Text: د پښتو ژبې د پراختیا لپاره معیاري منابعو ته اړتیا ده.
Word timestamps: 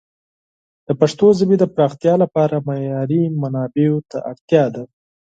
د 0.87 0.89
پښتو 0.99 1.27
ژبې 1.39 1.55
د 1.59 1.65
پراختیا 1.75 2.13
لپاره 2.23 2.63
معیاري 2.67 3.23
منابعو 3.41 3.97
ته 4.09 4.17
اړتیا 4.31 4.65
ده. 4.75 4.83